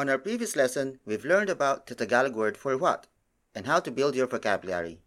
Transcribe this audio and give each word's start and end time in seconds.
On 0.00 0.08
our 0.08 0.16
previous 0.16 0.56
lesson, 0.56 0.98
we've 1.04 1.26
learned 1.26 1.50
about 1.50 1.86
the 1.86 1.94
Tagalog 1.94 2.34
word 2.34 2.56
for 2.56 2.74
what 2.74 3.06
and 3.54 3.66
how 3.66 3.80
to 3.80 3.90
build 3.90 4.16
your 4.16 4.26
vocabulary. 4.26 5.02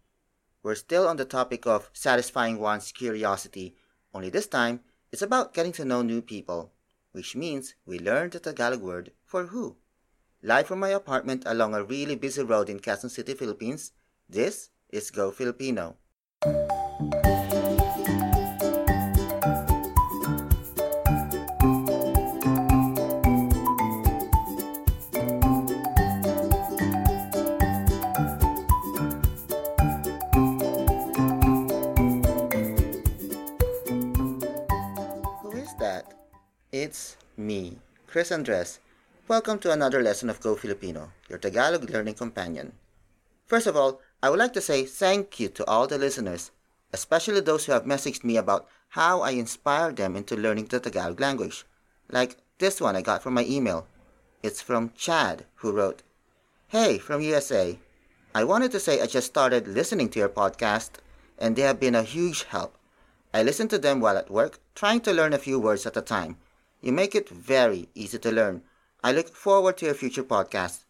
We're 0.62 0.76
still 0.76 1.08
on 1.08 1.16
the 1.16 1.24
topic 1.24 1.66
of 1.66 1.90
satisfying 1.92 2.60
one's 2.60 2.92
curiosity, 2.92 3.74
only 4.14 4.30
this 4.30 4.46
time 4.46 4.82
it's 5.10 5.20
about 5.20 5.52
getting 5.52 5.72
to 5.72 5.84
know 5.84 6.02
new 6.02 6.22
people, 6.22 6.70
which 7.10 7.34
means 7.34 7.74
we 7.84 7.98
learned 7.98 8.34
the 8.34 8.38
Tagalog 8.38 8.82
word 8.82 9.10
for 9.24 9.46
who. 9.46 9.78
Live 10.44 10.68
from 10.68 10.78
my 10.78 10.90
apartment 10.90 11.42
along 11.44 11.74
a 11.74 11.82
really 11.82 12.14
busy 12.14 12.44
road 12.44 12.70
in 12.70 12.78
Quezon 12.78 13.10
City, 13.10 13.34
Philippines, 13.34 13.90
this 14.28 14.70
is 14.90 15.10
Go 15.10 15.32
Filipino. 15.32 15.96
It's 36.74 37.16
me, 37.36 37.78
Chris 38.08 38.32
Andres. 38.32 38.80
Welcome 39.28 39.60
to 39.60 39.70
another 39.70 40.02
lesson 40.02 40.28
of 40.28 40.40
Go 40.40 40.56
Filipino, 40.56 41.12
your 41.28 41.38
Tagalog 41.38 41.88
learning 41.88 42.14
companion. 42.14 42.72
First 43.46 43.68
of 43.68 43.76
all, 43.76 44.00
I 44.20 44.28
would 44.28 44.40
like 44.40 44.54
to 44.54 44.60
say 44.60 44.84
thank 44.84 45.38
you 45.38 45.48
to 45.50 45.64
all 45.66 45.86
the 45.86 45.98
listeners, 45.98 46.50
especially 46.92 47.42
those 47.42 47.66
who 47.66 47.70
have 47.70 47.84
messaged 47.84 48.24
me 48.24 48.36
about 48.36 48.66
how 48.88 49.20
I 49.20 49.38
inspired 49.38 49.94
them 49.94 50.16
into 50.16 50.34
learning 50.34 50.64
the 50.64 50.80
Tagalog 50.80 51.20
language. 51.20 51.64
Like 52.10 52.38
this 52.58 52.80
one 52.80 52.96
I 52.96 53.02
got 53.02 53.22
from 53.22 53.34
my 53.34 53.44
email. 53.44 53.86
It's 54.42 54.60
from 54.60 54.90
Chad, 54.96 55.44
who 55.62 55.70
wrote, 55.70 56.02
Hey, 56.66 56.98
from 56.98 57.20
USA. 57.20 57.78
I 58.34 58.42
wanted 58.42 58.72
to 58.72 58.80
say 58.80 59.00
I 59.00 59.06
just 59.06 59.28
started 59.28 59.68
listening 59.68 60.08
to 60.08 60.18
your 60.18 60.28
podcast, 60.28 60.90
and 61.38 61.54
they 61.54 61.62
have 61.62 61.78
been 61.78 61.94
a 61.94 62.02
huge 62.02 62.42
help. 62.42 62.76
I 63.32 63.44
listen 63.44 63.68
to 63.68 63.78
them 63.78 64.00
while 64.00 64.18
at 64.18 64.28
work, 64.28 64.58
trying 64.74 65.02
to 65.02 65.12
learn 65.12 65.32
a 65.32 65.38
few 65.38 65.60
words 65.60 65.86
at 65.86 65.96
a 65.96 66.02
time. 66.02 66.36
You 66.84 66.92
make 66.92 67.14
it 67.14 67.30
very 67.30 67.88
easy 67.94 68.18
to 68.18 68.30
learn. 68.30 68.60
I 69.02 69.12
look 69.12 69.34
forward 69.34 69.78
to 69.78 69.86
your 69.86 69.94
future 69.94 70.22
podcast. 70.22 70.84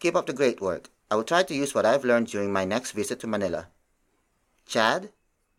Keep 0.00 0.16
up 0.16 0.24
the 0.24 0.32
great 0.32 0.62
work. 0.62 0.88
I 1.10 1.16
will 1.16 1.28
try 1.28 1.42
to 1.42 1.54
use 1.54 1.74
what 1.74 1.84
I've 1.84 2.06
learned 2.06 2.28
during 2.28 2.54
my 2.54 2.64
next 2.64 2.92
visit 2.92 3.20
to 3.20 3.26
Manila. 3.26 3.68
Chad, 4.64 5.10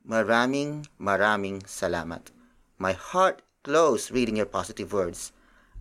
maraming 0.02 0.88
maraming 1.00 1.62
salamat. 1.70 2.34
My 2.80 2.94
heart 2.94 3.44
glows 3.62 4.10
reading 4.10 4.36
your 4.36 4.48
positive 4.50 4.94
words. 4.94 5.32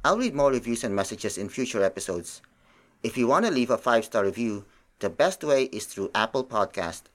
I'll 0.05 0.19
read 0.19 0.35
more 0.35 0.51
reviews 0.51 0.85
and 0.85 0.95
messages 0.95 1.39
in 1.39 1.49
future 1.49 1.83
episodes. 1.83 2.43
If 3.03 3.17
you 3.17 3.27
want 3.27 3.47
to 3.47 3.51
leave 3.51 3.71
a 3.71 3.79
five 3.79 4.05
star 4.05 4.27
review, 4.27 4.67
the 4.99 5.09
best 5.09 5.43
way 5.43 5.73
is 5.73 5.87
through 5.87 6.11
Apple 6.15 6.45
Podcast, 6.45 7.09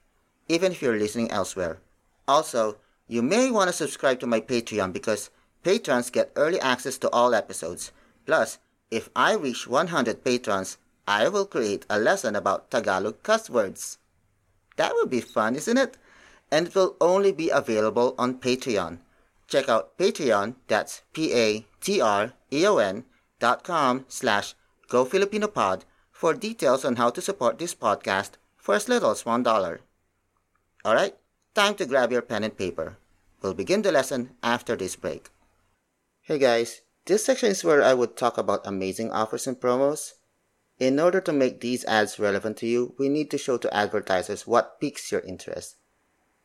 even 0.48 0.72
if 0.72 0.82
you're 0.82 0.98
listening 0.98 1.30
elsewhere. 1.30 1.78
Also, 2.26 2.78
you 3.06 3.22
may 3.22 3.52
want 3.52 3.68
to 3.68 3.72
subscribe 3.72 4.18
to 4.18 4.26
my 4.26 4.40
Patreon 4.40 4.92
because 4.92 5.30
patrons 5.62 6.10
get 6.10 6.32
early 6.36 6.60
access 6.60 6.98
to 6.98 7.10
all 7.10 7.34
episodes. 7.34 7.92
Plus, 8.26 8.58
if 8.90 9.08
I 9.16 9.34
reach 9.34 9.66
100 9.66 10.24
patrons, 10.24 10.78
I 11.06 11.28
will 11.28 11.46
create 11.46 11.86
a 11.88 11.98
lesson 11.98 12.36
about 12.36 12.70
Tagalog 12.70 13.22
cuss 13.22 13.50
words. 13.50 13.98
That 14.76 14.94
would 14.94 15.10
be 15.10 15.20
fun, 15.20 15.56
isn't 15.56 15.76
it? 15.78 15.96
And 16.50 16.68
it 16.68 16.74
will 16.74 16.96
only 17.00 17.32
be 17.32 17.50
available 17.50 18.14
on 18.18 18.38
Patreon. 18.38 18.98
Check 19.48 19.68
out 19.68 19.96
Patreon, 19.98 20.54
that's 20.68 21.02
P-A-T-R-E-O-N 21.12 23.04
dot 23.38 23.64
com 23.64 24.04
slash 24.08 24.54
GoFilipinoPod 24.88 25.82
for 26.10 26.34
details 26.34 26.84
on 26.84 26.96
how 26.96 27.10
to 27.10 27.20
support 27.20 27.58
this 27.58 27.74
podcast 27.74 28.32
for 28.56 28.74
as 28.74 28.88
little 28.88 29.10
as 29.10 29.26
one 29.26 29.42
dollar. 29.42 29.80
Alright, 30.84 31.16
time 31.54 31.74
to 31.74 31.86
grab 31.86 32.12
your 32.12 32.22
pen 32.22 32.44
and 32.44 32.56
paper. 32.56 32.96
We'll 33.40 33.54
begin 33.54 33.82
the 33.82 33.90
lesson 33.90 34.30
after 34.42 34.76
this 34.76 34.94
break. 34.96 35.30
Hey 36.32 36.38
guys, 36.38 36.80
this 37.04 37.26
section 37.26 37.50
is 37.50 37.62
where 37.62 37.84
I 37.84 37.92
would 37.92 38.16
talk 38.16 38.38
about 38.38 38.66
amazing 38.66 39.12
offers 39.12 39.46
and 39.46 39.60
promos. 39.60 40.14
In 40.78 40.98
order 40.98 41.20
to 41.20 41.30
make 41.30 41.60
these 41.60 41.84
ads 41.84 42.18
relevant 42.18 42.56
to 42.64 42.66
you, 42.66 42.94
we 42.98 43.10
need 43.10 43.30
to 43.32 43.36
show 43.36 43.58
to 43.58 43.76
advertisers 43.76 44.46
what 44.46 44.80
piques 44.80 45.12
your 45.12 45.20
interest. 45.20 45.76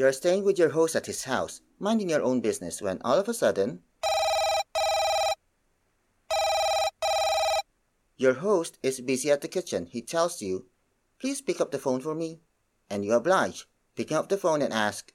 You're 0.00 0.12
staying 0.12 0.44
with 0.44 0.58
your 0.58 0.70
host 0.70 0.96
at 0.96 1.04
his 1.04 1.24
house, 1.24 1.60
minding 1.78 2.08
your 2.08 2.22
own 2.22 2.40
business, 2.40 2.80
when 2.80 3.02
all 3.04 3.18
of 3.18 3.28
a 3.28 3.34
sudden, 3.34 3.82
your 8.16 8.32
host 8.32 8.78
is 8.82 9.02
busy 9.02 9.30
at 9.30 9.42
the 9.42 9.48
kitchen. 9.48 9.84
He 9.84 10.00
tells 10.00 10.40
you, 10.40 10.64
Please 11.18 11.42
pick 11.42 11.60
up 11.60 11.70
the 11.70 11.78
phone 11.78 12.00
for 12.00 12.14
me. 12.14 12.40
And 12.88 13.04
you 13.04 13.12
oblige, 13.12 13.68
picking 13.94 14.16
up 14.16 14.30
the 14.30 14.38
phone 14.38 14.62
and 14.62 14.72
ask, 14.72 15.12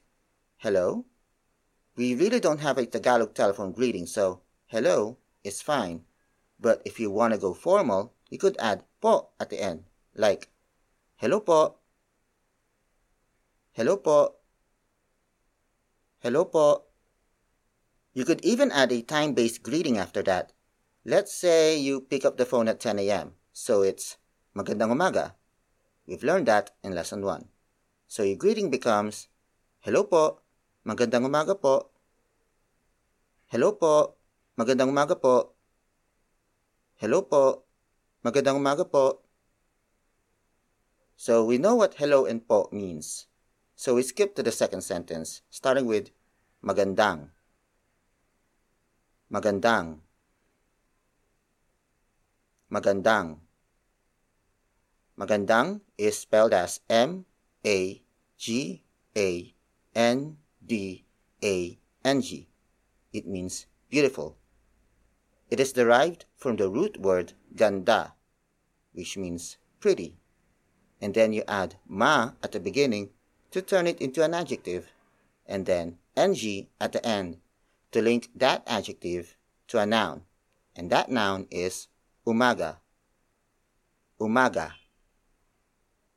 Hello? 0.58 1.04
We 1.96 2.14
really 2.14 2.38
don't 2.38 2.60
have 2.60 2.78
a 2.78 2.86
Tagalog 2.86 3.34
telephone 3.34 3.72
greeting, 3.72 4.06
so 4.06 4.42
hello 4.66 5.18
is 5.42 5.62
fine. 5.62 6.04
But 6.60 6.82
if 6.84 7.00
you 7.00 7.10
want 7.10 7.34
to 7.34 7.40
go 7.40 7.54
formal, 7.54 8.14
you 8.30 8.38
could 8.38 8.56
add 8.60 8.84
po 9.00 9.30
at 9.40 9.50
the 9.50 9.60
end, 9.60 9.82
like, 10.14 10.48
Hello 11.16 11.40
po. 11.40 11.74
Hello 13.72 13.96
po. 13.96 14.45
Hello 16.26 16.42
po. 16.42 16.90
You 18.10 18.26
could 18.26 18.42
even 18.42 18.74
add 18.74 18.90
a 18.90 18.98
time-based 18.98 19.62
greeting 19.62 19.94
after 19.94 20.26
that. 20.26 20.50
Let's 21.06 21.30
say 21.30 21.78
you 21.78 22.02
pick 22.02 22.26
up 22.26 22.34
the 22.34 22.42
phone 22.42 22.66
at 22.66 22.82
10 22.82 22.98
a.m., 22.98 23.38
so 23.54 23.86
it's 23.86 24.18
Magandang 24.56 24.88
umaga. 24.88 25.36
We've 26.08 26.24
learned 26.24 26.48
that 26.48 26.72
in 26.80 26.96
lesson 26.96 27.20
1. 27.20 27.46
So 28.08 28.24
your 28.24 28.40
greeting 28.40 28.72
becomes 28.72 29.28
Hello 29.84 30.08
po, 30.08 30.40
magandang 30.80 31.28
umaga 31.28 31.52
po. 31.52 31.92
Hello 33.52 33.76
po, 33.76 34.16
magandang 34.56 34.88
umaga 34.88 35.12
po. 35.14 35.52
Hello 36.96 37.20
po, 37.22 37.68
magandang 38.24 38.56
umaga 38.56 38.88
po. 38.88 39.20
So 41.20 41.44
we 41.44 41.60
know 41.60 41.76
what 41.76 42.00
hello 42.00 42.24
and 42.24 42.40
po 42.40 42.72
means. 42.72 43.28
So 43.76 44.00
we 44.00 44.08
skip 44.08 44.32
to 44.40 44.42
the 44.42 44.56
second 44.56 44.88
sentence, 44.88 45.44
starting 45.52 45.84
with 45.84 46.15
magandang. 46.66 47.30
Magandang. 49.30 50.02
Magandang. 52.66 53.38
Magandang 55.14 55.80
is 55.94 56.18
spelled 56.18 56.50
as 56.50 56.82
M 56.90 57.22
A 57.62 58.02
G 58.34 58.82
A 59.14 59.54
N 59.94 60.42
D 60.58 61.06
A 61.38 61.78
N 62.02 62.18
G. 62.20 62.50
It 63.14 63.30
means 63.30 63.70
beautiful. 63.88 64.34
It 65.48 65.62
is 65.62 65.70
derived 65.70 66.26
from 66.34 66.58
the 66.58 66.68
root 66.68 66.98
word 66.98 67.38
ganda, 67.54 68.18
which 68.90 69.16
means 69.16 69.56
pretty. 69.78 70.18
And 71.00 71.14
then 71.14 71.32
you 71.32 71.46
add 71.46 71.78
ma 71.86 72.34
at 72.42 72.50
the 72.50 72.58
beginning 72.58 73.14
to 73.52 73.62
turn 73.62 73.86
it 73.86 74.02
into 74.02 74.24
an 74.26 74.34
adjective, 74.34 74.90
and 75.46 75.64
then 75.64 75.98
ng 76.16 76.66
at 76.80 76.92
the 76.92 77.04
end 77.04 77.38
to 77.92 78.00
link 78.02 78.30
that 78.34 78.64
adjective 78.66 79.36
to 79.68 79.78
a 79.78 79.86
noun, 79.86 80.22
and 80.74 80.90
that 80.90 81.10
noun 81.10 81.46
is 81.50 81.88
umaga. 82.26 82.78
Umaga. 84.20 84.72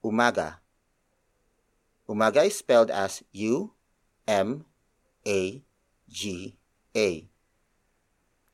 Umaga. 0.04 0.63
Umaga 2.07 2.48
is 2.48 2.57
spelled 2.57 2.90
as 2.90 3.24
U 3.34 3.74
M 4.25 4.66
A 5.28 5.62
G 6.07 6.56
A. 6.96 7.28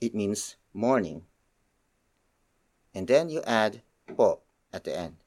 It 0.02 0.16
means 0.16 0.58
morning. 0.74 1.24
And 2.94 3.08
then 3.08 3.30
you 3.30 3.42
add 3.46 3.82
po 4.18 4.42
at 4.74 4.84
the 4.84 4.98
end. 4.98 5.18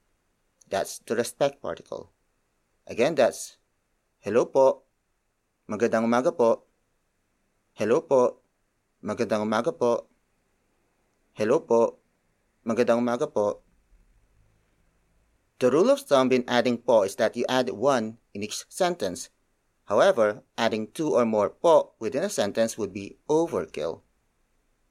That's 0.69 0.99
the 0.99 1.15
respect 1.15 1.61
particle. 1.61 2.11
Again, 2.85 3.15
that's 3.15 3.57
hello 4.19 4.45
po, 4.45 4.83
magandang 5.69 6.09
umaga 6.09 6.33
po, 6.33 6.65
hello 7.77 8.01
po, 8.01 8.41
magandang 9.05 9.45
umaga 9.45 9.69
po, 9.69 10.09
hello 11.37 11.61
po, 11.61 12.01
magandang 12.65 12.97
umaga 12.97 13.29
po. 13.29 13.61
The 15.61 15.69
rule 15.69 15.93
of 15.93 16.01
thumb 16.09 16.33
in 16.33 16.41
adding 16.49 16.81
po 16.81 17.05
is 17.05 17.21
that 17.21 17.37
you 17.37 17.45
add 17.45 17.69
one 17.69 18.17
in 18.33 18.41
each 18.41 18.65
sentence. 18.65 19.29
However, 19.85 20.41
adding 20.57 20.89
two 20.89 21.13
or 21.13 21.29
more 21.29 21.53
po 21.53 21.93
within 22.01 22.25
a 22.25 22.33
sentence 22.33 22.73
would 22.81 22.89
be 22.89 23.21
overkill. 23.29 24.01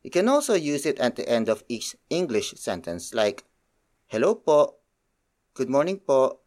You 0.07 0.15
can 0.15 0.31
also 0.31 0.55
use 0.55 0.87
it 0.87 1.03
at 1.03 1.19
the 1.19 1.27
end 1.27 1.51
of 1.51 1.67
each 1.67 1.99
English 2.07 2.55
sentence 2.55 3.11
like, 3.11 3.43
Hello 4.07 4.39
po, 4.39 4.79
good 5.59 5.67
morning 5.67 5.99
po, 5.99 6.39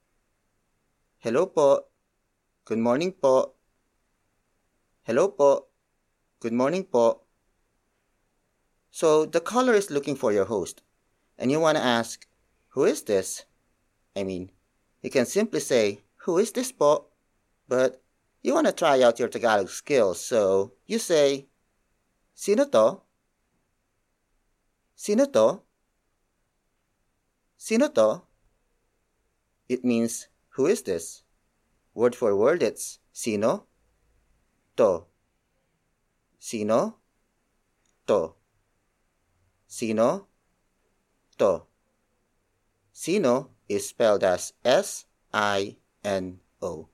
hello 1.20 1.52
po, 1.52 1.92
good 2.64 2.80
morning 2.80 3.12
po, 3.12 3.60
hello 5.04 5.30
po, 5.30 5.66
good 6.40 6.54
morning 6.54 6.84
po. 6.84 7.26
So 8.92 9.26
the 9.26 9.42
caller 9.42 9.74
is 9.74 9.90
looking 9.90 10.16
for 10.16 10.32
your 10.32 10.46
host, 10.46 10.84
and 11.40 11.50
you 11.50 11.60
want 11.60 11.78
to 11.78 11.84
ask, 11.84 12.28
Who 12.78 12.86
is 12.86 13.02
this? 13.02 13.46
I 14.16 14.24
mean, 14.24 14.52
you 15.02 15.10
can 15.10 15.26
simply 15.26 15.60
say, 15.60 16.02
Who 16.30 16.38
is 16.38 16.52
this 16.52 16.72
po? 16.72 17.08
But 17.68 18.02
you 18.44 18.54
want 18.54 18.68
to 18.68 18.74
try 18.74 19.02
out 19.02 19.18
your 19.18 19.28
Tagalog 19.28 19.70
skills, 19.70 20.22
so 20.22 20.74
you 20.86 21.00
say, 21.00 21.48
Sino 22.36 22.66
to? 22.66 23.02
Sino 24.96 25.26
to? 25.26 25.62
Sino 27.58 27.88
to? 27.90 28.22
It 29.68 29.84
means, 29.84 30.28
Who 30.50 30.68
is 30.68 30.84
this? 30.84 31.24
Word 31.96 32.14
for 32.14 32.36
word, 32.36 32.62
it's 32.62 33.00
Sino? 33.12 33.66
To. 34.78 35.06
Sino? 36.40 36.98
To. 38.08 38.34
Sino? 39.68 40.28
To. 41.38 41.64
Sino 42.92 43.50
is 43.68 43.90
spelled 43.90 44.24
as 44.24 44.54
S 44.64 45.06
I 45.34 45.78
N 46.04 46.40
O. 46.62 46.88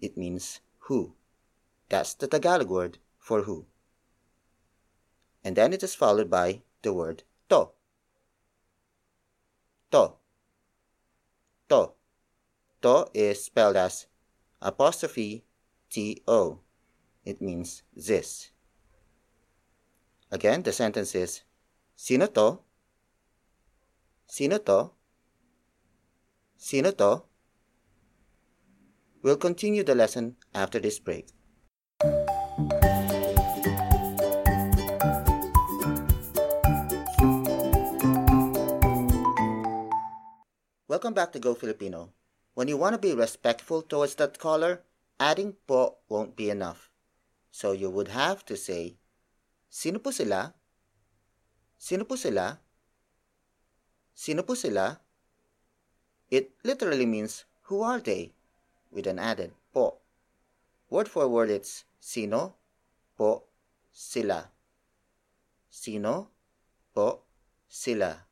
It 0.00 0.16
means 0.16 0.60
who. 0.78 1.14
That's 1.88 2.14
the 2.14 2.26
Tagalog 2.26 2.68
word 2.68 2.98
for 3.18 3.42
who. 3.42 3.66
And 5.44 5.56
then 5.56 5.72
it 5.72 5.82
is 5.82 5.94
followed 5.94 6.30
by 6.30 6.62
the 6.82 6.92
word 6.92 7.24
to. 7.48 7.70
To. 9.92 10.14
To. 11.68 11.92
To 12.82 13.06
is 13.12 13.44
spelled 13.44 13.76
as 13.76 14.06
apostrophe 14.62 15.44
T 15.90 16.22
O. 16.26 16.60
It 17.30 17.38
means 17.40 17.86
this. 17.94 18.50
Again, 20.32 20.66
the 20.66 20.72
sentence 20.72 21.14
is 21.14 21.46
Sino 21.94 22.26
to? 22.26 22.58
Sino 24.26 24.58
to? 24.58 24.90
Sino 26.58 26.90
to? 26.90 27.22
We'll 29.22 29.36
continue 29.36 29.84
the 29.84 29.94
lesson 29.94 30.42
after 30.52 30.80
this 30.80 30.98
break. 30.98 31.30
Welcome 40.88 41.14
back 41.14 41.30
to 41.30 41.38
Go 41.38 41.54
Filipino. 41.54 42.10
When 42.54 42.66
you 42.66 42.76
want 42.76 42.94
to 42.94 42.98
be 42.98 43.14
respectful 43.14 43.82
towards 43.82 44.16
that 44.16 44.40
caller, 44.40 44.82
adding 45.20 45.54
po 45.68 45.98
won't 46.08 46.34
be 46.34 46.50
enough. 46.50 46.89
So 47.50 47.72
you 47.72 47.90
would 47.90 48.08
have 48.08 48.44
to 48.46 48.56
say, 48.56 48.96
Sino 49.70 50.02
po 50.02 50.10
sila? 50.10 50.54
Sino 51.78 52.02
po 52.02 52.18
sila? 52.18 52.58
Sino 54.14 54.42
po 54.42 54.58
sila? 54.58 54.98
It 56.30 56.54
literally 56.62 57.06
means, 57.06 57.46
who 57.70 57.82
are 57.82 58.02
they? 58.02 58.34
With 58.90 59.06
an 59.06 59.18
added 59.18 59.54
po. 59.72 60.02
Word 60.90 61.06
for 61.06 61.30
word 61.30 61.50
it's 61.50 61.86
sino, 62.02 62.58
po, 63.14 63.46
sila. 63.94 64.50
Sino, 65.70 66.34
po, 66.90 67.22
sila. 67.70 68.26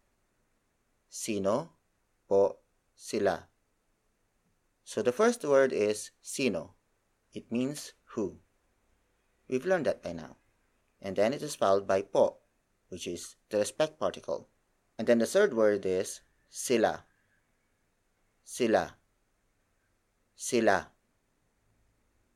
Sino, 1.07 1.71
po, 2.27 2.59
sila. 2.99 3.47
So 4.83 5.03
the 5.03 5.13
first 5.13 5.45
word 5.45 5.73
is 5.73 6.11
sino. 6.21 6.75
It 7.31 7.53
means 7.53 7.95
who. 8.17 8.43
We've 9.49 9.67
learned 9.67 9.87
that 9.87 10.03
by 10.03 10.13
now. 10.13 10.37
And 11.01 11.17
then 11.17 11.33
it 11.33 11.43
is 11.43 11.55
followed 11.55 11.87
by 11.87 12.03
po, 12.03 12.39
which 12.89 13.07
is 13.07 13.37
the 13.51 13.59
respect 13.59 13.99
particle. 13.99 14.49
And 14.99 15.07
then 15.07 15.19
the 15.19 15.27
third 15.27 15.55
word 15.55 15.87
is 15.87 16.21
sila. 16.51 17.05
Sila. 18.45 18.95
Sila. 20.35 20.89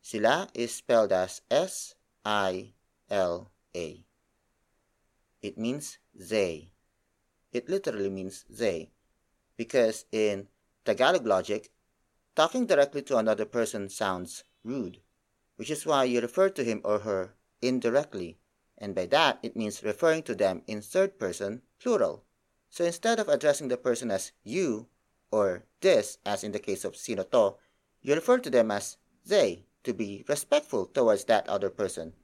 Sila 0.01 0.49
is 0.55 0.75
spelled 0.75 1.13
as 1.13 1.43
S 1.51 1.95
I 2.25 2.75
L 3.11 3.51
A. 3.75 4.05
It 5.43 5.59
means 5.59 5.99
they. 6.15 6.73
It 7.53 7.69
literally 7.69 8.11
means 8.11 8.45
they. 8.49 8.91
Because 9.57 10.07
in 10.13 10.49
Tagalog 10.85 11.27
logic, 11.27 11.71
talking 12.35 12.67
directly 12.67 13.03
to 13.03 13.19
another 13.19 13.45
person 13.45 13.89
sounds 13.89 14.45
rude, 14.65 15.01
which 15.57 15.71
is 15.71 15.87
why 15.87 16.05
you 16.05 16.21
refer 16.21 16.49
to 16.51 16.65
him 16.65 16.81
or 16.85 17.01
her 17.01 17.35
indirectly, 17.61 18.39
and 18.79 18.95
by 18.95 19.07
that 19.07 19.39
it 19.43 19.57
means 19.57 19.83
referring 19.83 20.23
to 20.23 20.35
them 20.35 20.63
in 20.67 20.81
third 20.81 21.19
person 21.19 21.63
plural. 21.79 22.25
So 22.71 22.85
instead 22.85 23.21
of 23.21 23.29
addressing 23.29 23.69
the 23.69 23.77
person 23.77 24.11
as 24.11 24.33
you 24.43 24.89
or 25.31 25.65
this, 25.81 26.19
as 26.25 26.43
in 26.43 26.53
the 26.53 26.59
case 26.59 26.85
of 26.85 26.97
sino 26.97 27.23
to, 27.25 27.57
you 28.01 28.15
refer 28.15 28.39
to 28.39 28.51
them 28.51 28.71
as 28.71 28.97
they 29.25 29.67
to 29.85 29.95
be 29.95 30.25
respectful 30.29 30.87
towards 30.87 31.25
that 31.25 31.49
other 31.49 31.71
person. 31.71 32.15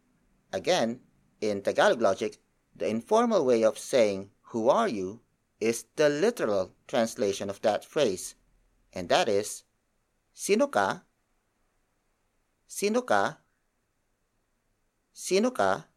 Again, 0.53 1.01
in 1.41 1.63
Tagalog 1.63 2.01
logic, 2.01 2.39
the 2.75 2.89
informal 2.89 3.45
way 3.45 3.63
of 3.63 3.79
saying 3.79 4.31
who 4.43 4.69
are 4.69 4.89
you 4.89 5.21
is 5.61 5.85
the 5.97 6.09
literal 6.09 6.73
translation 6.87 7.51
of 7.51 7.61
that 7.63 7.85
phrase, 7.85 8.35
and 8.93 9.09
that 9.09 9.29
is 9.29 9.65
sino 10.33 10.69
ka? 10.69 11.03
Sino 12.69 13.01
ka? 13.01 13.41
Sino 15.17 15.49
ka? 15.51 15.89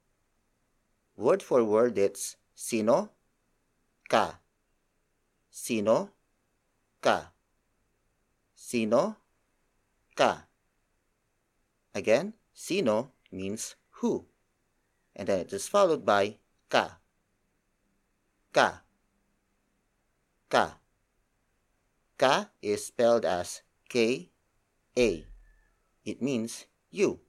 Word 1.19 1.43
for 1.43 1.67
word 1.67 1.99
it's 1.99 2.39
sino 2.55 3.11
ka. 4.07 4.39
Sino 5.51 6.15
ka. 7.03 7.35
Sino 8.55 9.19
ka. 10.15 10.47
Again, 11.93 12.39
sino 12.55 13.11
means 13.29 13.75
who. 13.99 14.23
And 15.13 15.27
then 15.27 15.43
it 15.43 15.51
is 15.51 15.67
followed 15.67 16.07
by 16.07 16.39
ka. 16.71 17.03
Ka. 18.55 18.87
Ka. 20.47 20.79
Ka 22.17 22.49
is 22.63 22.87
spelled 22.87 23.25
as 23.27 23.61
K 23.91 24.31
A. 24.95 25.30
It 26.03 26.21
means 26.21 26.65
you. 26.89 27.21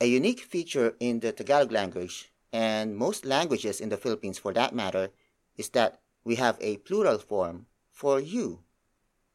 A 0.00 0.06
unique 0.06 0.40
feature 0.40 0.96
in 1.00 1.20
the 1.20 1.32
Tagalog 1.32 1.72
language, 1.72 2.32
and 2.52 2.96
most 2.96 3.24
languages 3.24 3.80
in 3.80 3.88
the 3.88 3.96
Philippines 3.96 4.38
for 4.38 4.52
that 4.52 4.74
matter, 4.74 5.10
is 5.56 5.70
that 5.70 6.02
we 6.24 6.36
have 6.36 6.58
a 6.60 6.76
plural 6.78 7.18
form 7.18 7.66
for 7.90 8.20
you, 8.20 8.64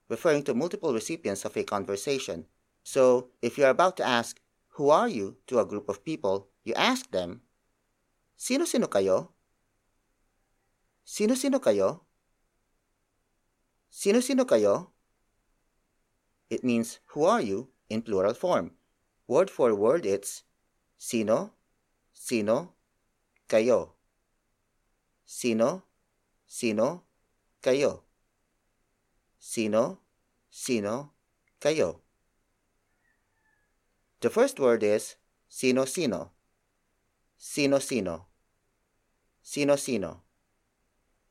referring 0.09 0.43
to 0.43 0.53
multiple 0.53 0.93
recipients 0.93 1.45
of 1.45 1.57
a 1.57 1.63
conversation. 1.63 2.45
So, 2.83 3.29
if 3.41 3.57
you're 3.57 3.73
about 3.73 3.97
to 3.97 4.05
ask, 4.05 4.39
Who 4.77 4.89
are 4.89 5.09
you? 5.09 5.37
to 5.47 5.57
a 5.57 5.65
group 5.65 5.89
of 5.89 6.05
people, 6.05 6.49
you 6.63 6.73
ask 6.75 7.09
them, 7.09 7.41
Sino-sino 8.37 8.85
kayo? 8.85 9.33
Sino-sino 11.03 11.57
kayo? 11.57 12.05
Sino-sino 13.89 14.45
kayo? 14.45 14.93
It 16.51 16.61
means, 16.63 16.99
Who 17.17 17.25
are 17.25 17.41
you? 17.41 17.73
In 17.89 18.01
plural 18.01 18.33
form. 18.33 18.71
Word 19.27 19.49
for 19.49 19.75
word, 19.75 20.05
it's 20.05 20.43
Sino, 20.97 21.51
Sino, 22.13 22.73
kayo. 23.47 23.91
Sino, 25.25 25.83
Sino, 26.47 27.03
kayo. 27.61 28.01
Sino, 29.39 29.99
sino, 30.49 31.11
kayo. 31.61 32.01
The 34.19 34.29
first 34.29 34.59
word 34.59 34.81
is 34.83 35.15
sino-sino. 35.47 36.31
sino 37.37 37.79
sino. 37.79 38.25
Sino 39.41 39.75
sino. 39.75 40.23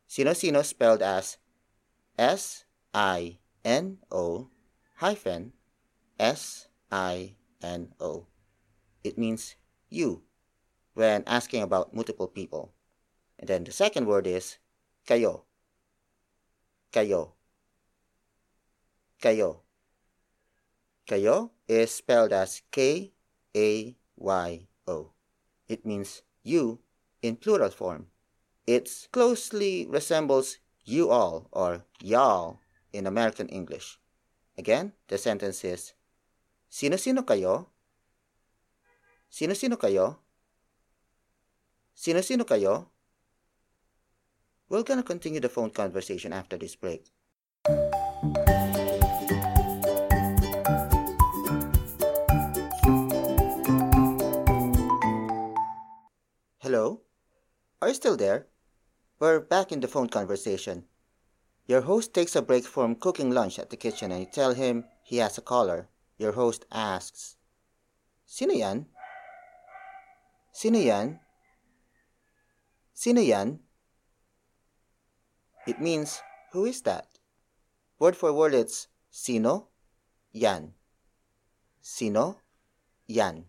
Sino 0.07 0.33
sino 0.33 0.63
spelled 0.63 1.03
as 1.03 1.37
S 2.17 2.65
I 2.95 3.39
N 3.65 3.99
O 4.11 4.49
hyphen 5.03 5.53
S 6.19 6.69
I 6.91 7.35
N 7.63 7.93
O. 8.01 8.27
It 9.05 9.19
means 9.19 9.57
you 9.89 10.23
when 10.95 11.23
asking 11.27 11.63
about 11.63 11.95
multiple 11.95 12.27
people. 12.27 12.73
And 13.39 13.49
then 13.49 13.65
the 13.65 13.73
second 13.73 14.07
word 14.07 14.27
is 14.27 14.59
kayo. 15.07 15.45
Kayo. 16.93 17.33
Kayo. 19.21 19.61
Kayo 21.07 21.51
is 21.69 21.93
spelled 21.93 22.33
as 22.33 22.63
K 22.71 23.13
A 23.55 23.95
Y 24.17 24.67
O. 24.89 25.13
It 25.69 25.85
means 25.85 26.23
you 26.43 26.81
in 27.21 27.37
plural 27.37 27.71
form. 27.71 28.07
It 28.67 29.09
closely 29.13 29.87
resembles 29.87 30.59
you 30.85 31.11
all 31.11 31.49
or 31.53 31.85
y'all 32.01 32.61
in 32.93 33.07
American 33.07 33.49
English. 33.49 33.99
Again, 34.57 34.93
the 35.09 35.19
sentence 35.19 35.63
is 35.63 35.93
Sino-sino 36.77 37.25
kayo? 37.25 37.73
Sino-sino 39.33 39.81
kayo? 39.81 40.21
Sino-sino 41.97 42.45
kayo? 42.45 42.93
We're 44.69 44.85
gonna 44.85 45.01
continue 45.01 45.41
the 45.41 45.49
phone 45.49 45.73
conversation 45.73 46.37
after 46.37 46.61
this 46.61 46.77
break. 46.77 47.09
Hello? 56.61 57.01
Are 57.81 57.89
you 57.89 57.97
still 57.97 58.21
there? 58.21 58.53
We're 59.17 59.41
back 59.41 59.73
in 59.73 59.81
the 59.81 59.89
phone 59.89 60.13
conversation. 60.13 60.85
Your 61.65 61.89
host 61.89 62.13
takes 62.13 62.37
a 62.37 62.45
break 62.45 62.69
from 62.69 63.01
cooking 63.01 63.33
lunch 63.33 63.57
at 63.57 63.73
the 63.73 63.81
kitchen 63.81 64.13
and 64.13 64.21
you 64.21 64.29
tell 64.29 64.53
him 64.53 64.85
he 65.01 65.25
has 65.25 65.41
a 65.41 65.41
caller. 65.41 65.89
Your 66.19 66.33
host 66.33 66.65
asks, 66.73 67.37
Sino 68.27 68.53
yan? 68.53 68.87
Sino 70.53 70.79
yan? 70.79 71.21
Sino 72.95 73.21
yan? 73.21 73.61
It 75.67 75.81
means, 75.81 76.21
who 76.53 76.65
is 76.65 76.83
that? 76.83 77.07
Word 77.99 78.17
for 78.17 78.33
word 78.33 78.55
it's 78.55 78.89
sino, 79.11 79.69
yan. 80.33 80.75
Sino, 81.81 82.41
yan. 83.07 83.47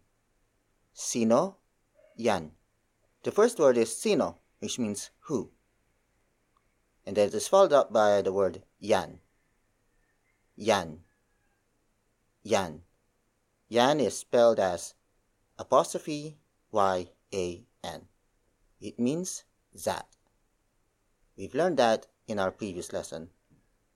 Sino, 0.94 1.58
yan. 2.16 2.52
The 3.24 3.32
first 3.32 3.60
word 3.60 3.78
is 3.78 3.96
sino, 3.96 4.38
which 4.60 4.80
means 4.80 5.12
who. 5.28 5.52
And 7.06 7.18
it 7.18 7.34
is 7.34 7.48
followed 7.48 7.74
up 7.74 7.92
by 7.92 8.22
the 8.22 8.34
word 8.34 8.64
yan. 8.80 9.20
Yan. 10.56 11.07
Yan. 12.44 12.82
Yan 13.70 14.00
is 14.00 14.18
spelled 14.18 14.60
as 14.60 14.94
apostrophe 15.58 16.38
Y 16.72 17.10
A 17.34 17.66
N. 17.84 18.08
It 18.80 19.00
means 19.00 19.44
that. 19.86 20.08
We've 21.38 21.56
learned 21.56 21.78
that 21.78 22.08
in 22.28 22.40
our 22.40 22.52
previous 22.52 22.94
lesson. 22.94 23.30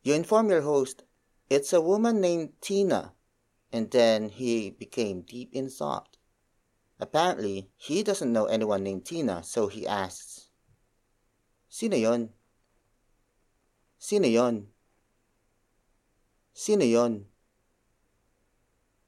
You 0.03 0.13
inform 0.13 0.50
your 0.50 0.62
host, 0.62 1.03
it's 1.50 1.74
a 1.74 1.81
woman 1.81 2.21
named 2.21 2.53
Tina, 2.62 3.13
and 3.71 3.91
then 3.91 4.29
he 4.29 4.69
became 4.69 5.21
deep 5.21 5.50
in 5.53 5.69
thought. 5.69 6.17
Apparently, 7.00 7.69
he 7.77 8.03
doesn't 8.03 8.31
know 8.31 8.45
anyone 8.45 8.83
named 8.83 9.05
Tina, 9.05 9.43
so 9.43 9.67
he 9.67 9.88
asks, 9.88 10.50
Sino 11.67 11.95
yon? 11.95 12.29
Sino 13.98 14.27
yon? 14.27 14.67
Sino 16.53 16.86
yon? 16.86 17.25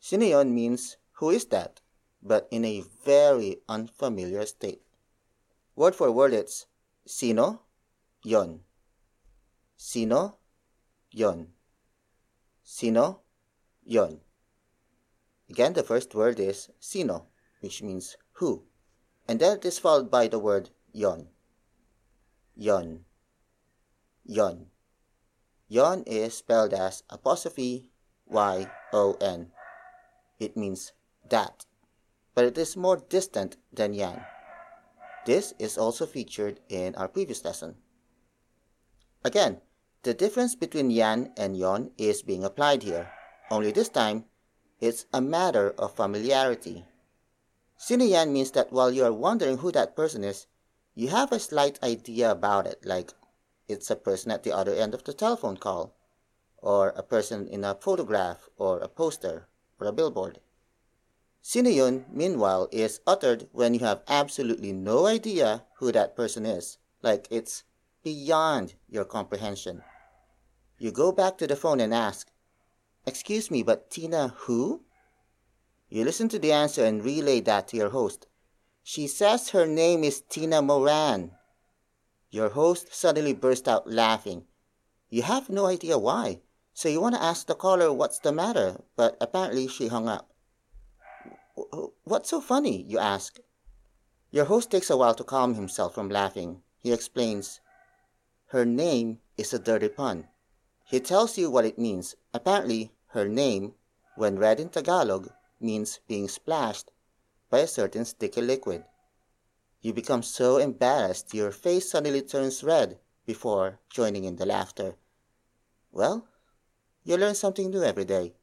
Sino 0.03 0.43
means, 0.43 0.97
who 1.13 1.29
is 1.29 1.45
that? 1.45 1.79
But 2.21 2.49
in 2.51 2.65
a 2.65 2.83
very 3.05 3.61
unfamiliar 3.69 4.45
state. 4.45 4.81
Word 5.77 5.95
for 5.95 6.11
word 6.11 6.33
it's, 6.33 6.65
sino, 7.05 7.61
yon. 8.21 8.59
Sino, 9.77 10.35
yon. 11.09 11.47
Sino, 12.65 13.21
yon. 13.85 14.19
Again, 15.49 15.71
the 15.71 15.83
first 15.83 16.13
word 16.13 16.37
is 16.37 16.69
sino 16.81 17.27
which 17.61 17.81
means 17.81 18.17
who, 18.33 18.63
and 19.25 19.39
then 19.39 19.55
it 19.55 19.63
is 19.63 19.79
followed 19.79 20.11
by 20.11 20.27
the 20.27 20.37
word 20.37 20.69
yon. 20.91 21.29
Yon. 22.57 23.05
Yon. 24.25 24.65
Yon 25.69 26.03
is 26.03 26.33
spelled 26.33 26.73
as 26.73 27.03
apostrophe 27.09 27.87
Y 28.27 28.67
O 28.91 29.15
N. 29.21 29.53
It 30.39 30.57
means 30.57 30.93
that, 31.29 31.65
but 32.35 32.45
it 32.45 32.57
is 32.57 32.75
more 32.75 32.97
distant 32.97 33.57
than 33.71 33.93
yan. 33.93 34.25
This 35.25 35.53
is 35.59 35.77
also 35.77 36.05
featured 36.05 36.59
in 36.67 36.95
our 36.95 37.07
previous 37.07 37.45
lesson. 37.45 37.75
Again, 39.23 39.61
the 40.03 40.13
difference 40.13 40.55
between 40.55 40.91
yan 40.91 41.31
and 41.37 41.55
yon 41.55 41.91
is 41.97 42.21
being 42.21 42.43
applied 42.43 42.83
here, 42.83 43.09
only 43.49 43.71
this 43.71 43.89
time 43.89 44.25
it's 44.81 45.05
a 45.13 45.21
matter 45.21 45.73
of 45.77 45.95
familiarity. 45.95 46.85
Sino 47.77 48.03
yan 48.03 48.33
means 48.33 48.51
that 48.51 48.73
while 48.73 48.91
you 48.91 49.05
are 49.05 49.13
wondering 49.13 49.59
who 49.59 49.71
that 49.71 49.95
person 49.95 50.23
is, 50.23 50.47
you 50.93 51.07
have 51.07 51.31
a 51.31 51.39
slight 51.39 51.81
idea 51.81 52.29
about 52.29 52.67
it, 52.67 52.85
like 52.85 53.13
it's 53.67 53.89
a 53.89 53.95
person 53.95 54.31
at 54.31 54.43
the 54.43 54.51
other 54.51 54.73
end 54.73 54.93
of 54.93 55.05
the 55.05 55.13
telephone 55.13 55.55
call, 55.55 55.95
or 56.57 56.89
a 56.89 57.03
person 57.03 57.47
in 57.47 57.63
a 57.63 57.75
photograph, 57.75 58.49
or 58.57 58.79
a 58.79 58.89
poster, 58.89 59.47
or 59.79 59.87
a 59.87 59.93
billboard. 59.93 60.39
Sino 61.41 61.69
yun, 61.69 62.05
meanwhile, 62.09 62.69
is 62.71 63.01
uttered 63.05 63.49
when 63.51 63.73
you 63.73 63.81
have 63.81 64.01
absolutely 64.07 64.71
no 64.71 65.05
idea 65.05 65.65
who 65.77 65.91
that 65.91 66.15
person 66.15 66.45
is, 66.45 66.77
like 67.01 67.27
it's 67.29 67.63
beyond 68.03 68.75
your 68.87 69.05
comprehension. 69.05 69.83
You 70.77 70.91
go 70.91 71.11
back 71.11 71.37
to 71.37 71.47
the 71.47 71.55
phone 71.55 71.79
and 71.79 71.93
ask, 71.93 72.29
Excuse 73.05 73.51
me, 73.51 73.63
but 73.63 73.89
Tina 73.89 74.29
who? 74.29 74.83
You 75.89 76.05
listen 76.05 76.29
to 76.29 76.39
the 76.39 76.51
answer 76.51 76.85
and 76.85 77.03
relay 77.03 77.41
that 77.41 77.67
to 77.69 77.77
your 77.77 77.89
host. 77.89 78.27
She 78.81 79.07
says 79.07 79.49
her 79.49 79.65
name 79.65 80.03
is 80.03 80.21
Tina 80.21 80.61
Moran. 80.61 81.31
Your 82.29 82.49
host 82.49 82.93
suddenly 82.93 83.33
burst 83.33 83.67
out 83.67 83.89
laughing. 83.89 84.45
You 85.09 85.21
have 85.23 85.49
no 85.49 85.67
idea 85.67 85.97
why, 85.97 86.41
so 86.73 86.89
you 86.89 86.99
want 86.99 87.15
to 87.15 87.23
ask 87.23 87.47
the 87.47 87.55
caller 87.55 87.93
what's 87.93 88.19
the 88.19 88.31
matter, 88.31 88.81
but 88.95 89.15
apparently 89.21 89.67
she 89.67 89.87
hung 89.87 90.07
up. 90.07 90.33
What's 92.03 92.29
so 92.29 92.41
funny? 92.41 92.83
you 92.83 92.99
ask. 92.99 93.39
Your 94.31 94.45
host 94.45 94.71
takes 94.71 94.89
a 94.89 94.97
while 94.97 95.13
to 95.13 95.23
calm 95.23 95.53
himself 95.53 95.93
from 95.93 96.09
laughing. 96.09 96.63
He 96.79 96.91
explains, 96.91 97.59
Her 98.47 98.65
name 98.65 99.19
is 99.37 99.53
a 99.53 99.59
dirty 99.59 99.89
pun. 99.89 100.27
He 100.85 100.99
tells 100.99 101.37
you 101.37 101.51
what 101.51 101.65
it 101.65 101.77
means. 101.77 102.15
Apparently, 102.33 102.91
her 103.07 103.27
name, 103.27 103.75
when 104.15 104.39
read 104.39 104.59
in 104.59 104.69
Tagalog, 104.69 105.29
means 105.59 105.99
being 106.07 106.27
splashed 106.27 106.91
by 107.49 107.59
a 107.59 107.67
certain 107.67 108.05
sticky 108.05 108.41
liquid. 108.41 108.83
You 109.81 109.93
become 109.93 110.23
so 110.23 110.57
embarrassed 110.57 111.33
your 111.33 111.51
face 111.51 111.91
suddenly 111.91 112.21
turns 112.21 112.63
red 112.63 112.99
before 113.25 113.79
joining 113.89 114.23
in 114.23 114.37
the 114.37 114.45
laughter. 114.45 114.95
Well, 115.91 116.27
you 117.05 117.17
learn 117.17 117.35
something 117.35 117.69
new 117.69 117.83
every 117.83 118.05
day. 118.05 118.33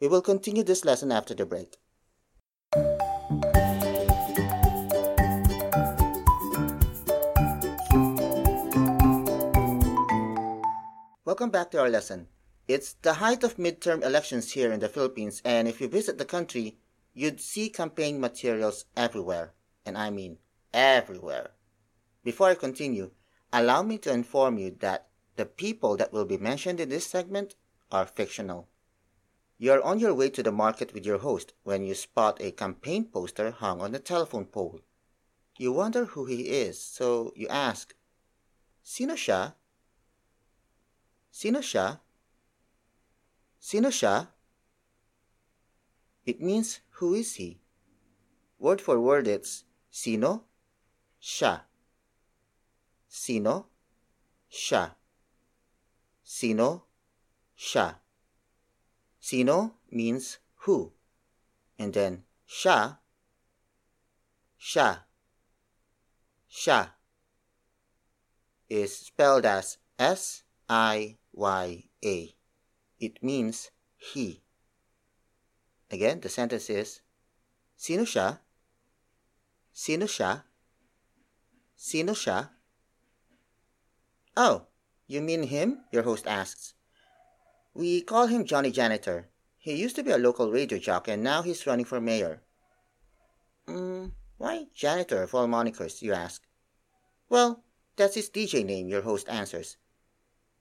We 0.00 0.08
will 0.08 0.22
continue 0.22 0.64
this 0.64 0.84
lesson 0.84 1.12
after 1.12 1.34
the 1.34 1.46
break. 1.46 1.76
Welcome 11.24 11.50
back 11.50 11.70
to 11.70 11.80
our 11.80 11.88
lesson. 11.88 12.26
It's 12.66 12.94
the 12.94 13.14
height 13.14 13.44
of 13.44 13.56
midterm 13.56 14.04
elections 14.04 14.52
here 14.52 14.72
in 14.72 14.80
the 14.80 14.88
Philippines, 14.88 15.40
and 15.44 15.68
if 15.68 15.80
you 15.80 15.88
visit 15.88 16.18
the 16.18 16.24
country, 16.24 16.78
you'd 17.14 17.40
see 17.40 17.68
campaign 17.68 18.20
materials 18.20 18.84
everywhere. 18.96 19.52
And 19.86 19.96
I 19.96 20.10
mean 20.10 20.38
everywhere. 20.74 21.50
Before 22.24 22.48
I 22.48 22.54
continue, 22.54 23.12
allow 23.52 23.82
me 23.82 23.98
to 23.98 24.12
inform 24.12 24.58
you 24.58 24.76
that 24.80 25.08
the 25.36 25.46
people 25.46 25.96
that 25.96 26.12
will 26.12 26.24
be 26.24 26.36
mentioned 26.36 26.80
in 26.80 26.88
this 26.88 27.06
segment 27.06 27.54
are 27.90 28.06
fictional. 28.06 28.68
You 29.58 29.72
are 29.72 29.82
on 29.82 29.98
your 29.98 30.14
way 30.14 30.28
to 30.30 30.42
the 30.42 30.52
market 30.52 30.92
with 30.92 31.06
your 31.06 31.18
host 31.18 31.52
when 31.62 31.84
you 31.84 31.94
spot 31.94 32.40
a 32.40 32.50
campaign 32.50 33.04
poster 33.04 33.50
hung 33.50 33.80
on 33.80 33.94
a 33.94 33.98
telephone 33.98 34.46
pole. 34.46 34.80
You 35.58 35.72
wonder 35.72 36.06
who 36.06 36.24
he 36.26 36.48
is, 36.48 36.80
so 36.80 37.32
you 37.36 37.46
ask, 37.48 37.94
Sino 38.82 39.14
siya? 39.14 39.54
Sino 41.30 41.60
siya? 41.60 42.00
Sino 43.58 43.88
siya? 43.88 44.28
It 46.26 46.40
means 46.40 46.80
who 46.98 47.14
is 47.14 47.34
he? 47.36 47.60
Word 48.58 48.80
for 48.80 48.98
word, 49.00 49.26
it's 49.26 49.64
sino, 49.90 50.44
siya. 51.20 51.62
Sino, 53.08 53.66
siya. 54.50 54.94
Sino, 56.32 56.88
siya. 57.52 58.00
Sino 59.20 59.76
means 59.90 60.38
who. 60.64 60.96
And 61.78 61.92
then 61.92 62.24
siya, 62.48 63.04
siya, 64.56 65.04
siya 66.48 66.96
is 68.70 68.96
spelled 68.96 69.44
as 69.44 69.76
S 69.98 70.44
I 70.70 71.18
Y 71.36 71.84
A. 72.02 72.16
It 72.98 73.22
means 73.22 73.70
he. 74.00 74.40
Again, 75.90 76.20
the 76.24 76.30
sentence 76.32 76.70
is 76.70 77.02
Sino 77.76 78.08
siya? 78.08 78.40
Sino 79.68 80.08
siya? 80.08 80.48
Sino 81.76 82.16
siya? 82.16 82.56
Oh, 84.34 84.71
you 85.12 85.20
mean 85.20 85.44
him? 85.44 85.84
Your 85.92 86.02
host 86.02 86.26
asks. 86.26 86.74
We 87.74 88.00
call 88.00 88.26
him 88.26 88.44
Johnny 88.44 88.70
Janitor. 88.70 89.28
He 89.58 89.74
used 89.74 89.96
to 89.96 90.02
be 90.02 90.10
a 90.10 90.18
local 90.18 90.50
radio 90.50 90.78
jock 90.78 91.08
and 91.08 91.22
now 91.22 91.42
he's 91.42 91.66
running 91.66 91.84
for 91.84 92.00
mayor. 92.00 92.42
Mm, 93.68 94.12
why 94.38 94.66
janitor 94.74 95.22
of 95.22 95.34
all 95.34 95.46
monikers, 95.46 96.02
you 96.02 96.12
ask? 96.12 96.42
Well, 97.28 97.62
that's 97.96 98.14
his 98.14 98.30
DJ 98.30 98.64
name, 98.64 98.88
your 98.88 99.02
host 99.02 99.28
answers. 99.28 99.76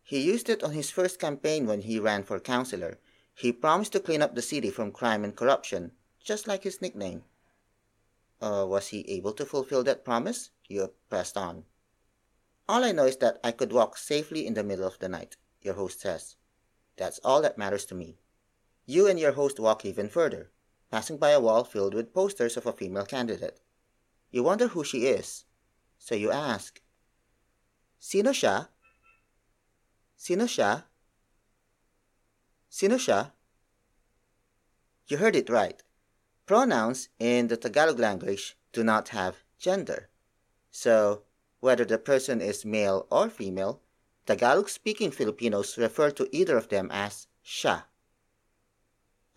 He 0.04 0.22
used 0.22 0.50
it 0.50 0.64
on 0.64 0.72
his 0.72 0.90
first 0.90 1.20
campaign 1.20 1.66
when 1.66 1.82
he 1.82 2.00
ran 2.00 2.24
for 2.24 2.40
councilor. 2.40 3.00
He 3.34 3.52
promised 3.52 3.94
to 3.94 4.00
clean 4.00 4.22
up 4.22 4.36
the 4.36 4.42
city 4.42 4.70
from 4.70 4.92
crime 4.92 5.24
and 5.24 5.36
corruption, 5.36 5.94
just 6.24 6.48
like 6.48 6.64
his 6.64 6.82
nickname. 6.82 7.24
Uh, 8.42 8.66
was 8.68 8.90
he 8.90 9.10
able 9.10 9.34
to 9.34 9.46
fulfill 9.46 9.84
that 9.84 10.04
promise? 10.04 10.50
You 10.68 10.94
pressed 11.10 11.38
on. 11.38 11.66
All 12.72 12.86
I 12.86 12.94
know 12.94 13.04
is 13.04 13.18
that 13.18 13.38
I 13.44 13.52
could 13.52 13.74
walk 13.74 13.98
safely 13.98 14.48
in 14.48 14.54
the 14.54 14.64
middle 14.64 14.88
of 14.88 14.98
the 15.00 15.10
night, 15.10 15.36
your 15.62 15.74
host 15.74 16.00
says. 16.00 16.38
That's 16.96 17.20
all 17.22 17.42
that 17.42 17.58
matters 17.58 17.84
to 17.88 17.96
me. 17.96 18.22
You 18.86 19.08
and 19.08 19.20
your 19.20 19.34
host 19.34 19.60
walk 19.60 19.84
even 19.84 20.08
further, 20.08 20.52
passing 20.90 21.18
by 21.18 21.32
a 21.32 21.42
wall 21.42 21.66
filled 21.66 21.94
with 21.94 22.14
posters 22.14 22.56
of 22.56 22.66
a 22.66 22.72
female 22.72 23.04
candidate. 23.06 23.60
You 24.32 24.44
wonder 24.44 24.70
who 24.70 24.86
she 24.86 25.00
is, 25.08 25.44
so 25.98 26.16
you 26.16 26.32
ask, 26.32 26.80
Sino 28.00 28.32
siya? 28.32 28.70
Sino 30.16 30.46
siya? 30.46 30.86
Sino 32.70 32.96
siya? 32.96 33.34
You 35.08 35.18
heard 35.18 35.36
it 35.36 35.50
right. 35.50 35.84
Pronouns 36.46 37.10
in 37.20 37.50
the 37.50 37.58
Tagalog 37.58 38.00
language 38.00 38.58
do 38.72 38.82
not 38.82 39.10
have 39.10 39.44
gender. 39.60 40.08
So, 40.72 41.24
whether 41.62 41.86
the 41.86 41.98
person 41.98 42.42
is 42.42 42.66
male 42.66 43.08
or 43.10 43.30
female, 43.30 43.82
Tagalog 44.26 44.70
speaking 44.70 45.12
Filipinos 45.12 45.78
refer 45.78 46.12
to 46.12 46.28
either 46.36 46.58
of 46.58 46.68
them 46.68 46.90
as 46.92 47.28
siya. 47.46 47.86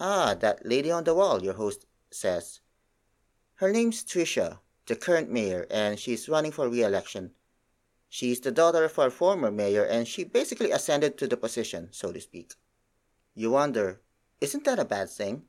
Ah, 0.01 0.35
that 0.35 0.67
lady 0.67 0.91
on 0.91 1.05
the 1.05 1.15
wall, 1.15 1.43
your 1.43 1.55
host 1.55 1.87
says. 2.11 2.61
Her 3.55 3.71
name's 3.71 4.03
Tricia, 4.03 4.59
the 4.87 4.97
current 4.97 5.31
mayor, 5.31 5.67
and 5.71 5.99
she's 5.99 6.29
running 6.29 6.51
for 6.51 6.69
re 6.69 6.83
election. 6.83 7.33
She's 8.09 8.41
the 8.41 8.53
daughter 8.53 8.85
of 8.85 8.99
our 8.99 9.11
former 9.11 9.51
mayor, 9.51 9.85
and 9.85 10.07
she 10.07 10.25
basically 10.25 10.71
ascended 10.71 11.17
to 11.19 11.27
the 11.27 11.37
position, 11.37 11.89
so 11.93 12.13
to 12.13 12.21
speak. 12.21 12.55
You 13.35 13.51
wonder, 13.51 14.01
isn't 14.41 14.65
that 14.65 14.79
a 14.79 14.85
bad 14.85 15.11
thing? 15.11 15.45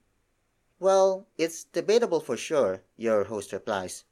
Well, 0.80 1.28
it's 1.38 1.64
debatable 1.64 2.20
for 2.20 2.38
sure, 2.38 2.84
your 2.98 3.26
host 3.26 3.54
replies. 3.54 4.04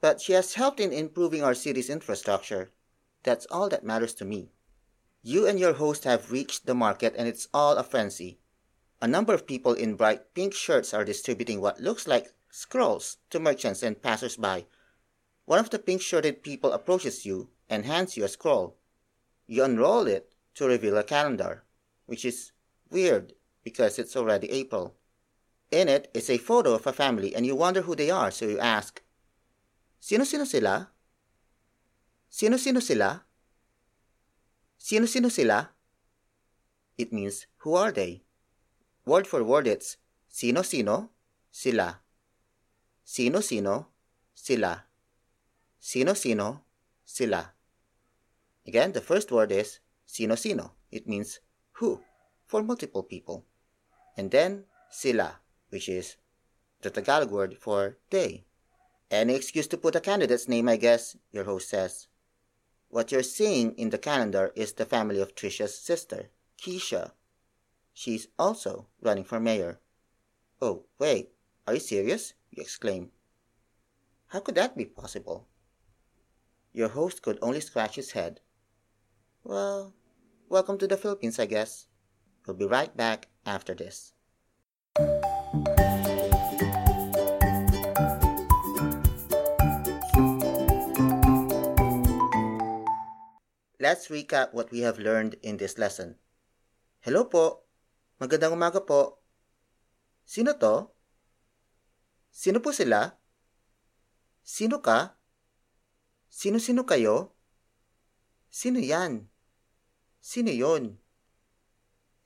But 0.00 0.20
she 0.20 0.32
has 0.32 0.54
helped 0.54 0.80
in 0.80 0.92
improving 0.92 1.42
our 1.42 1.54
city's 1.54 1.90
infrastructure. 1.90 2.70
That's 3.24 3.46
all 3.50 3.68
that 3.68 3.84
matters 3.84 4.14
to 4.14 4.24
me. 4.24 4.52
You 5.22 5.46
and 5.46 5.58
your 5.58 5.74
host 5.74 6.04
have 6.04 6.30
reached 6.30 6.66
the 6.66 6.74
market 6.74 7.14
and 7.18 7.26
it's 7.26 7.48
all 7.52 7.76
a 7.76 7.82
frenzy. 7.82 8.38
A 9.00 9.08
number 9.08 9.34
of 9.34 9.46
people 9.46 9.74
in 9.74 9.96
bright 9.96 10.34
pink 10.34 10.54
shirts 10.54 10.94
are 10.94 11.04
distributing 11.04 11.60
what 11.60 11.80
looks 11.80 12.06
like 12.06 12.32
scrolls 12.50 13.18
to 13.30 13.40
merchants 13.40 13.82
and 13.82 14.00
passers-by. 14.00 14.66
One 15.44 15.58
of 15.58 15.70
the 15.70 15.78
pink-shirted 15.78 16.42
people 16.42 16.72
approaches 16.72 17.24
you 17.24 17.50
and 17.68 17.84
hands 17.84 18.16
you 18.16 18.24
a 18.24 18.28
scroll. 18.28 18.76
You 19.46 19.64
unroll 19.64 20.06
it 20.06 20.32
to 20.54 20.66
reveal 20.66 20.98
a 20.98 21.04
calendar, 21.04 21.64
which 22.06 22.24
is 22.24 22.52
weird 22.90 23.32
because 23.64 23.98
it's 23.98 24.16
already 24.16 24.50
April. 24.50 24.94
In 25.70 25.88
it 25.88 26.10
is 26.14 26.30
a 26.30 26.38
photo 26.38 26.74
of 26.74 26.86
a 26.86 26.92
family 26.92 27.34
and 27.34 27.44
you 27.44 27.54
wonder 27.54 27.82
who 27.82 27.94
they 27.94 28.10
are, 28.10 28.30
so 28.30 28.46
you 28.46 28.58
ask, 28.58 29.02
Sino-sino 30.00 30.44
sila? 30.44 30.90
Sino-sino 32.28 32.80
sila? 32.80 33.24
Sino-sino 34.78 35.28
sila? 35.28 35.74
It 36.96 37.12
means, 37.12 37.46
who 37.58 37.74
are 37.74 37.92
they? 37.92 38.22
Word 39.04 39.26
for 39.26 39.42
word 39.42 39.66
it's, 39.66 39.96
sino-sino, 40.28 41.10
sila. 41.50 42.00
Sino-sino, 43.04 43.88
sila. 44.34 44.84
Sino-sino, 45.78 46.64
sila. 47.04 47.54
Again, 48.66 48.92
the 48.92 49.00
first 49.00 49.32
word 49.32 49.50
is 49.52 49.80
sino-sino. 50.04 50.72
It 50.90 51.06
means 51.06 51.40
who 51.72 52.02
for 52.46 52.62
multiple 52.62 53.02
people. 53.02 53.44
And 54.16 54.30
then 54.30 54.64
sila, 54.90 55.40
which 55.70 55.88
is 55.88 56.16
the 56.82 56.90
Tagalog 56.90 57.30
word 57.30 57.56
for 57.58 57.96
they. 58.10 58.47
Any 59.10 59.34
excuse 59.34 59.66
to 59.68 59.78
put 59.78 59.96
a 59.96 60.00
candidate's 60.00 60.48
name, 60.48 60.68
I 60.68 60.76
guess, 60.76 61.16
your 61.32 61.44
host 61.44 61.70
says. 61.70 62.08
What 62.90 63.10
you're 63.10 63.22
seeing 63.22 63.72
in 63.74 63.90
the 63.90 63.98
calendar 63.98 64.52
is 64.54 64.72
the 64.72 64.84
family 64.84 65.20
of 65.20 65.34
Trisha's 65.34 65.78
sister, 65.78 66.30
Keisha. 66.60 67.12
She's 67.94 68.28
also 68.38 68.88
running 69.00 69.24
for 69.24 69.40
mayor. 69.40 69.80
Oh, 70.60 70.84
wait, 70.98 71.30
are 71.66 71.74
you 71.74 71.80
serious? 71.80 72.34
You 72.50 72.62
exclaim. 72.62 73.10
How 74.28 74.40
could 74.40 74.56
that 74.56 74.76
be 74.76 74.84
possible? 74.84 75.48
Your 76.72 76.88
host 76.88 77.22
could 77.22 77.38
only 77.40 77.60
scratch 77.60 77.96
his 77.96 78.12
head. 78.12 78.40
Well, 79.42 79.94
welcome 80.48 80.76
to 80.78 80.86
the 80.86 80.98
Philippines, 80.98 81.38
I 81.38 81.46
guess. 81.46 81.86
We'll 82.46 82.56
be 82.56 82.66
right 82.66 82.94
back 82.94 83.28
after 83.46 83.74
this. 83.74 84.12
Let's 93.78 94.10
recap 94.10 94.50
what 94.50 94.74
we 94.74 94.82
have 94.82 94.98
learned 94.98 95.38
in 95.38 95.54
this 95.62 95.78
lesson. 95.78 96.18
Hello 96.98 97.30
po. 97.30 97.62
Magandang 98.18 98.58
umaga 98.58 98.82
po. 98.82 99.22
Sino 100.26 100.58
to? 100.58 100.90
Sino 102.34 102.58
po 102.58 102.74
sila? 102.74 103.14
Sino 104.42 104.82
ka? 104.82 105.14
Sino-sino 106.26 106.82
kayo? 106.82 107.38
Sino 108.50 108.82
yan? 108.82 109.30
Sino 110.18 110.50
yon? 110.50 110.98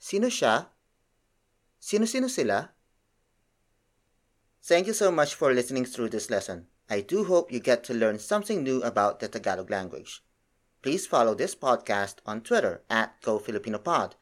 Sino 0.00 0.32
siya? 0.32 0.72
Sino-sino 1.76 2.32
sila? 2.32 2.72
Thank 4.64 4.88
you 4.88 4.96
so 4.96 5.12
much 5.12 5.36
for 5.36 5.52
listening 5.52 5.84
through 5.84 6.16
this 6.16 6.32
lesson. 6.32 6.72
I 6.88 7.04
do 7.04 7.28
hope 7.28 7.52
you 7.52 7.60
get 7.60 7.84
to 7.84 7.92
learn 7.92 8.16
something 8.16 8.64
new 8.64 8.80
about 8.80 9.20
the 9.20 9.28
Tagalog 9.28 9.68
language. 9.68 10.24
Please 10.82 11.06
follow 11.06 11.32
this 11.32 11.54
podcast 11.54 12.16
on 12.26 12.40
Twitter 12.40 12.82
at 12.90 13.22
GoFilipinoPod 13.22 14.14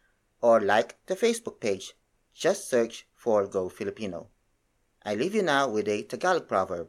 or 0.43 0.61
like 0.61 1.01
the 1.07 1.17
Facebook 1.17 1.59
page. 1.59 1.95
Just 2.35 2.69
search 2.69 3.09
for 3.15 3.47
Go 3.47 3.71
Filipino. 3.71 4.29
I 5.03 5.15
leave 5.15 5.35
you 5.35 5.43
now 5.43 5.69
with 5.69 5.89
a 5.89 6.03
Tagalog 6.03 6.47
proverb. 6.47 6.89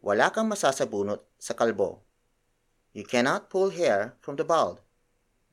Wala 0.00 0.30
kang 0.30 0.48
masasabunot 0.48 1.26
sa 1.42 1.54
kalbo. 1.54 2.06
You 2.94 3.02
cannot 3.02 3.50
pull 3.50 3.70
hair 3.70 4.14
from 4.20 4.36
the 4.36 4.46
bald. 4.46 4.78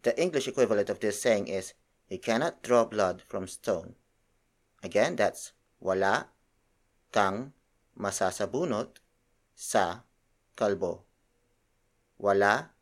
The 0.03 0.13
English 0.21 0.47
equivalent 0.47 0.91
of 0.93 0.99
this 0.99 1.19
saying 1.19 1.47
is, 1.47 1.73
you 2.07 2.19
cannot 2.19 2.61
draw 2.61 2.85
blood 2.85 3.23
from 3.25 3.47
stone. 3.47 3.95
Again, 4.83 5.15
that's 5.17 5.51
wala 5.81 6.29
kang 7.09 7.53
masasabunot 7.97 9.01
sa 9.57 10.05
kalbo. 10.55 11.01
Wala 12.21 12.74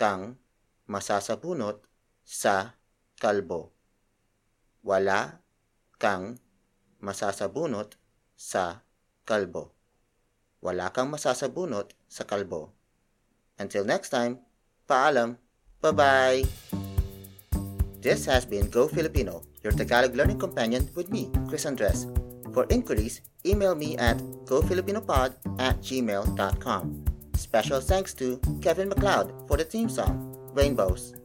kang 0.00 0.40
masasabunot 0.88 1.84
sa 2.24 2.80
kalbo. 3.20 3.76
Wala 4.80 5.44
kang 6.00 6.40
masasabunot 7.04 8.00
sa 8.32 8.80
kalbo. 9.28 9.76
Wala 10.64 10.88
kang 10.96 11.12
masasabunot 11.12 11.92
sa 12.08 12.24
kalbo. 12.24 12.72
Until 13.60 13.84
next 13.84 14.08
time, 14.08 14.40
paalam. 14.88 15.36
Bye-bye. 15.84 16.48
This 18.00 18.24
has 18.24 18.48
been 18.48 18.72
Go 18.72 18.88
Filipino, 18.88 19.44
your 19.60 19.76
Tagalog 19.76 20.16
learning 20.16 20.40
companion 20.40 20.88
with 20.96 21.12
me, 21.12 21.28
Chris 21.48 21.68
Andres. 21.68 22.08
For 22.56 22.64
inquiries, 22.72 23.20
email 23.44 23.76
me 23.76 24.00
at 24.00 24.16
gofilipinopod 24.48 25.36
at 25.60 25.76
gmail.com. 25.84 27.09
Special 27.40 27.80
thanks 27.80 28.12
to 28.14 28.38
Kevin 28.60 28.90
MacLeod 28.90 29.32
for 29.48 29.56
the 29.56 29.64
theme 29.64 29.88
song, 29.88 30.36
Rainbows. 30.52 31.19